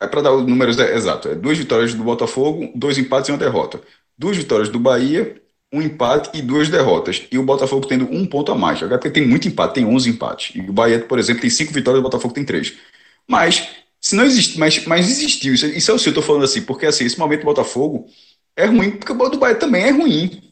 [0.00, 1.32] É para dar os números exatos.
[1.32, 3.80] É duas vitórias do Botafogo, dois empates e uma derrota.
[4.18, 5.40] Duas vitórias do Bahia,
[5.72, 7.26] um empate e duas derrotas.
[7.30, 8.82] E o Botafogo tendo um ponto a mais.
[8.82, 10.56] Agora porque tem muito empate, tem 11 empates.
[10.56, 12.76] E o Bahia, por exemplo, tem cinco vitórias, o Botafogo tem três.
[13.28, 13.68] Mas
[14.02, 15.54] se não existe, mas, mas existiu.
[15.54, 18.06] Isso, isso é o seu, eu tô falando assim, porque assim, esse momento do Botafogo
[18.56, 20.42] é ruim, porque o do Bahia também é ruim.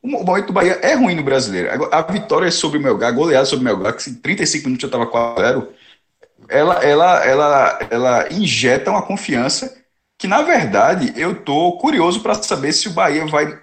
[0.00, 1.70] O momento do Bahia é ruim no brasileiro.
[1.90, 4.82] A, a vitória sobre o Melgar, a goleada sobre o Melgar, que em 35 minutos
[4.82, 5.74] já estava 4
[6.48, 9.76] ela, ela, ela, ela injeta uma confiança
[10.18, 13.60] que, na verdade, eu tô curioso para saber se o Bahia vai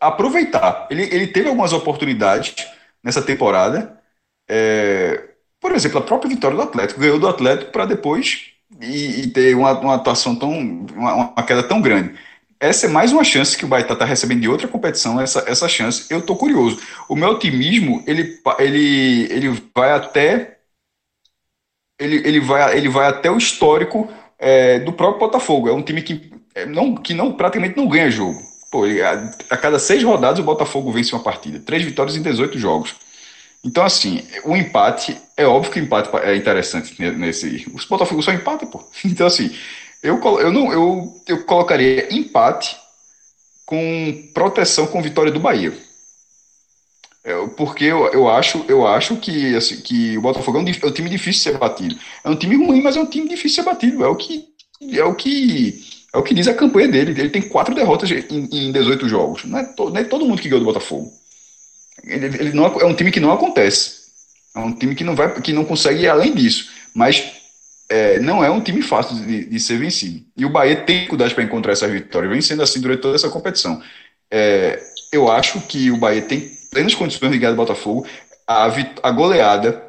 [0.00, 0.86] aproveitar.
[0.90, 2.54] Ele, ele teve algumas oportunidades
[3.02, 4.00] nessa temporada.
[4.48, 9.26] É, por exemplo, a própria vitória do Atlético ganhou do Atlético para depois e, e,
[9.28, 10.50] ter uma, uma atuação tão.
[10.50, 12.14] Uma, uma, queda tão grande.
[12.60, 15.68] Essa é mais uma chance que o Baita está recebendo de outra competição, essa, essa
[15.68, 16.06] chance.
[16.10, 16.80] Eu estou curioso.
[17.08, 20.58] O meu otimismo, ele, ele, ele vai até.
[22.00, 25.68] Ele, ele, vai, ele vai até o histórico é, do próprio Botafogo.
[25.68, 28.38] É um time que, é, não, que não, praticamente não ganha jogo.
[28.70, 31.60] Pô, a, a cada seis rodadas o Botafogo vence uma partida.
[31.60, 32.94] Três vitórias em 18 jogos.
[33.64, 37.66] Então, assim, o empate, é óbvio que o empate é interessante nesse.
[37.74, 38.84] Os Botafogo só empata, pô.
[39.04, 39.54] Então, assim,
[40.02, 42.76] eu, eu, não, eu, eu colocaria empate
[43.66, 45.72] com proteção com vitória do Bahia.
[47.24, 50.86] É, porque eu, eu, acho, eu acho que, assim, que o Botafogo é um, é
[50.86, 51.98] um, time difícil de ser batido.
[52.24, 54.04] É um time ruim, mas é um time difícil de ser batido.
[54.04, 54.46] É o que,
[54.92, 57.10] é o que, é o que diz a campanha dele.
[57.10, 59.44] Ele tem quatro derrotas em, em 18 jogos.
[59.44, 61.12] Não é, to, não é todo mundo que ganhou do Botafogo.
[62.04, 63.98] Ele, ele não, é um time que não acontece.
[64.54, 66.70] É um time que não vai, que não consegue ir além disso.
[66.94, 67.22] Mas
[67.88, 70.24] é, não é um time fácil de, de, ser vencido.
[70.36, 73.30] E o Bahia tem dificuldade para encontrar essa vitória, vem sendo assim durante toda essa
[73.30, 73.82] competição.
[74.30, 74.80] É,
[75.12, 78.06] eu acho que o Bahia tem plenas condições de ganhar do Botafogo.
[78.46, 78.70] A,
[79.02, 79.88] a goleada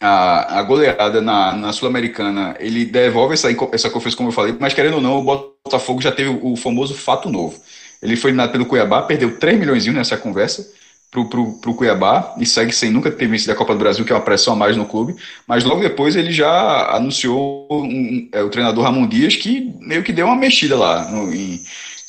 [0.00, 4.74] a, a goleada na, na Sul-Americana, ele devolve essa, essa confiança, como eu falei, mas
[4.74, 5.22] querendo ou não, o
[5.64, 7.58] Botafogo já teve o, o famoso fato novo.
[8.02, 10.68] Ele foi eliminado pelo Cuiabá, perdeu 3 milhões nessa conversa
[11.14, 14.12] pro, pro, pro Cuiabá e segue sem nunca ter vencido a Copa do Brasil, que
[14.12, 15.14] é uma pressão a mais no clube.
[15.46, 20.12] Mas logo depois ele já anunciou um, é, o treinador Ramon Dias, que meio que
[20.12, 21.60] deu uma mexida lá no, em,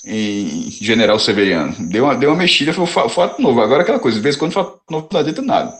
[0.04, 1.76] em General Severiano.
[1.88, 3.62] Deu uma, deu uma mexida, foi o fato novo.
[3.62, 5.72] Agora aquela coisa, de vez em quando fato novo não adianta nada.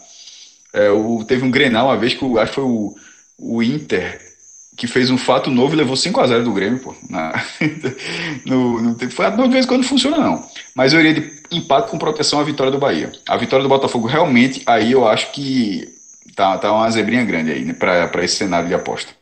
[0.72, 2.94] É, o, teve um Grenal uma vez que o, acho que foi o,
[3.38, 4.25] o Inter
[4.76, 6.94] que fez um fato novo e levou 5 a 0 do Grêmio, pô.
[7.08, 7.32] Na,
[8.44, 10.44] no, no, de vez em quando não funciona, não.
[10.74, 13.10] Mas eu iria de empate com proteção à vitória do Bahia.
[13.26, 15.88] A vitória do Botafogo, realmente, aí eu acho que
[16.34, 19.12] tá, tá uma zebrinha grande aí, né, para esse cenário de aposta.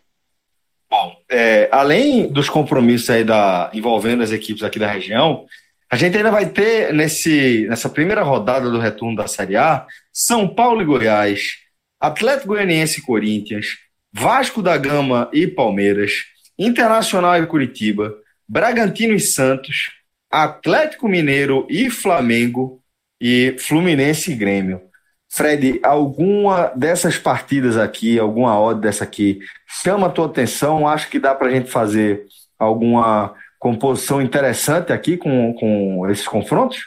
[0.90, 5.44] Bom, é, além dos compromissos aí da, envolvendo as equipes aqui da região,
[5.90, 10.48] a gente ainda vai ter nesse, nessa primeira rodada do retorno da Série A São
[10.48, 11.58] Paulo e Goiás,
[12.00, 13.83] Atlético Goianiense e Corinthians,
[14.16, 16.12] Vasco da Gama e Palmeiras,
[16.56, 18.14] Internacional e Curitiba,
[18.48, 19.90] Bragantino e Santos,
[20.30, 22.80] Atlético Mineiro e Flamengo
[23.20, 24.80] e Fluminense e Grêmio.
[25.28, 30.86] Fred, alguma dessas partidas aqui, alguma odd dessa aqui, chama a tua atenção?
[30.86, 32.24] Acho que dá para a gente fazer
[32.56, 36.86] alguma composição interessante aqui com, com esses confrontos?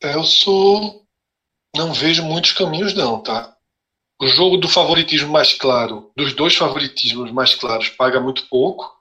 [0.00, 1.04] Eu sou.
[1.76, 3.54] Não vejo muitos caminhos, não, tá?
[4.22, 8.94] O jogo do favoritismo mais claro, dos dois favoritismos mais claros, paga muito pouco,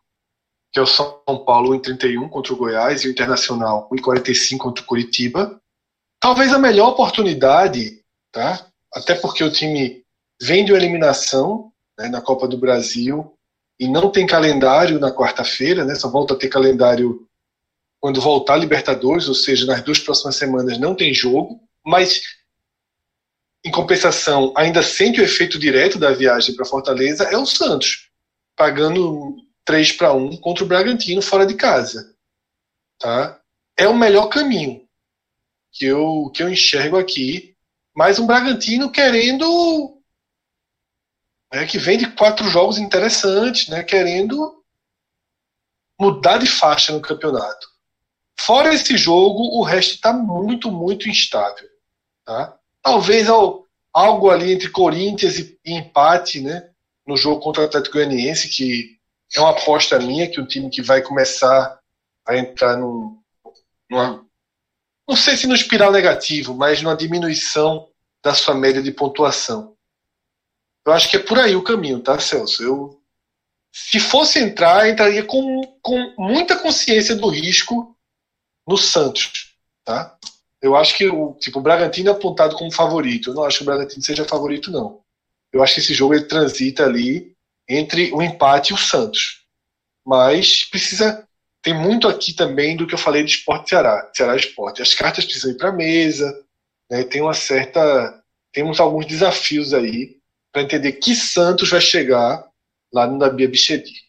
[0.72, 4.64] que é o São Paulo em 31 contra o Goiás e o Internacional em 45
[4.64, 5.60] contra o Curitiba.
[6.22, 8.02] Talvez a melhor oportunidade,
[8.32, 8.66] tá?
[8.94, 10.06] Até porque o time
[10.42, 13.34] vem de eliminação né, na Copa do Brasil
[13.78, 15.96] e não tem calendário na quarta-feira, né?
[15.96, 17.28] Só volta a ter calendário
[18.00, 22.22] quando voltar a Libertadores, ou seja, nas duas próximas semanas não tem jogo, mas
[23.64, 28.10] em compensação, ainda sente o efeito direto da viagem para Fortaleza é o Santos,
[28.56, 32.16] pagando 3 para 1 contra o Bragantino fora de casa.
[32.98, 33.40] Tá?
[33.78, 34.88] É o melhor caminho
[35.72, 37.56] que eu, que eu enxergo aqui,
[37.96, 40.02] mas um Bragantino querendo
[41.54, 44.64] né, que vem de quatro jogos interessantes, né, querendo
[46.00, 47.68] mudar de faixa no campeonato.
[48.40, 51.68] Fora esse jogo, o resto está muito, muito instável.
[52.24, 52.59] Tá?
[52.82, 53.28] Talvez
[53.94, 56.70] algo ali entre Corinthians e, empate né,
[57.06, 58.98] no jogo contra o Atlético Goianiense, que
[59.36, 61.80] é uma aposta minha, que o time que vai começar
[62.26, 63.20] a entrar num,
[63.90, 64.26] numa,
[65.08, 67.90] não sei se no espiral negativo, mas numa diminuição
[68.24, 69.76] da sua média de pontuação.
[70.86, 72.64] Eu acho que é por aí o caminho, tá, Celso?
[72.64, 73.02] Eu,
[73.72, 77.98] se fosse entrar, entraria com, com muita consciência do risco
[78.68, 80.18] no Santos, tá?
[80.62, 83.30] Eu acho que o, tipo, o Bragantino é apontado como favorito.
[83.30, 85.02] Eu não acho que o Bragantino seja favorito, não.
[85.52, 87.34] Eu acho que esse jogo ele transita ali
[87.68, 89.44] entre o empate e o Santos.
[90.06, 91.26] Mas precisa.
[91.62, 94.82] Tem muito aqui também do que eu falei de esporte Ceará, Ceará Esporte.
[94.82, 96.46] As cartas precisam ir para a mesa,
[96.90, 97.04] né?
[97.04, 98.24] tem uma certa.
[98.52, 100.18] Temos alguns desafios aí
[100.52, 102.46] para entender que Santos vai chegar
[102.92, 104.09] lá no Nabia Bichedi.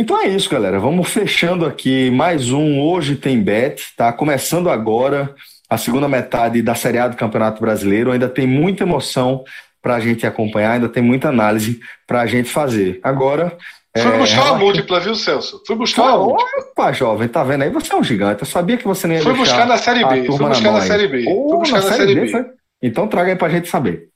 [0.00, 0.80] Então é isso, galera.
[0.80, 3.94] Vamos fechando aqui mais um Hoje Tem Bet.
[3.94, 5.34] Tá começando agora
[5.68, 8.10] a segunda metade da Série A do Campeonato Brasileiro.
[8.10, 9.44] Ainda tem muita emoção
[9.82, 12.98] para a gente acompanhar, ainda tem muita análise para a gente fazer.
[13.02, 13.58] Agora.
[13.94, 15.62] Fui é, buscar uma múltipla, viu, Celso?
[15.66, 16.62] Fui buscar uma múltipla.
[16.70, 17.68] Opa, jovem, tá vendo aí?
[17.68, 18.40] Você é um gigante.
[18.40, 20.24] Eu sabia que você não ia Fui buscar na Série B.
[20.24, 21.24] Fui buscar na, Série B.
[21.24, 22.32] Fui buscar na, Série B.
[22.32, 22.46] B.
[22.82, 24.08] Então traga aí para a gente saber.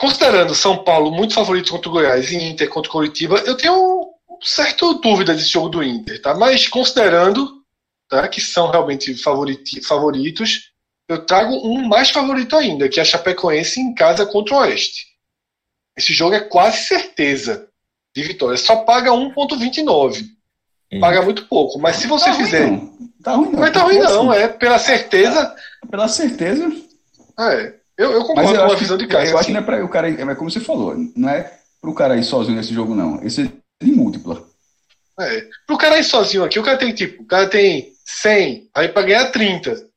[0.00, 4.11] Considerando São Paulo muito favorito contra o Goiás e Inter contra o Curitiba, eu tenho
[4.40, 6.34] certa dúvida desse jogo do Inter, tá?
[6.34, 7.62] Mas considerando
[8.08, 10.72] tá, que são realmente favoritos,
[11.08, 15.06] eu trago um mais favorito ainda, que é a Chapecoense em casa contra o Oeste.
[15.96, 17.68] Esse jogo é quase certeza
[18.14, 18.56] de vitória.
[18.56, 20.24] Só paga 1,29.
[21.00, 21.78] Paga muito pouco.
[21.78, 22.66] Mas se você tá fizer.
[22.66, 23.08] Ruim, não.
[23.22, 23.60] Tá ruim, não.
[23.60, 24.32] Mas tá ruim, não.
[24.32, 25.54] É pela certeza.
[25.90, 26.70] Pela certeza.
[27.38, 27.74] É.
[27.96, 29.32] Eu, eu concordo eu com a visão de Cássio.
[29.32, 31.90] Eu acho que não é para o cara, é como você falou, não é para
[31.90, 33.22] o cara ir sozinho nesse jogo, não.
[33.22, 33.52] Esse
[33.82, 34.46] de múltipla.
[35.20, 35.46] É.
[35.66, 38.88] Para o cara ir sozinho aqui, o cara tem tipo, o cara tem 100, aí
[38.88, 39.88] para ganhar 30.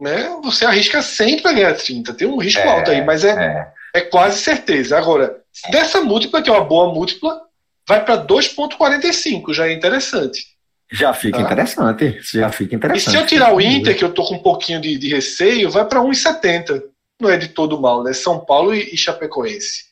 [0.00, 0.28] Né?
[0.42, 2.14] Você arrisca 100 para ganhar 30.
[2.14, 4.00] Tem um risco é, alto aí, mas é, é, é.
[4.02, 4.98] quase certeza.
[4.98, 5.40] Agora,
[5.70, 7.40] dessa múltipla, que é uma boa múltipla,
[7.88, 10.54] vai para 2,45, já é interessante.
[10.92, 11.44] Já fica tá?
[11.44, 12.20] interessante.
[12.22, 13.08] Já fica interessante.
[13.08, 15.70] E se eu tirar o Inter, que eu tô com um pouquinho de, de receio,
[15.70, 16.82] vai para 1,70.
[17.20, 18.12] Não é de todo mal, né?
[18.12, 19.86] São Paulo e, e Chapecoense.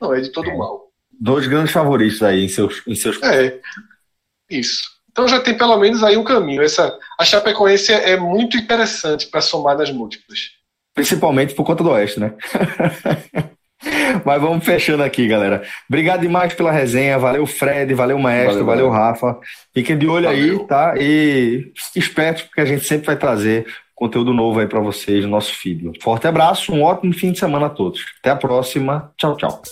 [0.00, 0.56] Não é de todo é.
[0.56, 0.83] mal.
[1.20, 2.82] Dois grandes favoritos aí em seus.
[2.86, 3.22] Em seus...
[3.22, 3.58] É.
[4.50, 4.82] Isso.
[5.10, 6.62] Então já tem pelo menos aí um caminho.
[6.62, 10.50] Essa, a Chapecoense é muito interessante para somar nas múltiplas.
[10.92, 12.34] Principalmente por conta do Oeste, né?
[14.24, 15.62] Mas vamos fechando aqui, galera.
[15.88, 17.18] Obrigado demais pela resenha.
[17.18, 17.92] Valeu, Fred.
[17.94, 18.64] Valeu, Maestro.
[18.64, 19.38] Valeu, valeu Rafa.
[19.72, 20.60] Fiquem de olho valeu.
[20.60, 20.94] aí, tá?
[20.96, 25.54] E esperto, porque a gente sempre vai trazer conteúdo novo aí para vocês no nosso
[25.54, 25.92] feed.
[26.02, 28.04] Forte abraço, um ótimo fim de semana a todos.
[28.20, 29.12] Até a próxima.
[29.16, 29.62] Tchau, tchau.